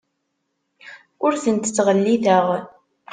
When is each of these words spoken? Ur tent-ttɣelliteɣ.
Ur 1.25 1.33
tent-ttɣelliteɣ. 1.43 2.45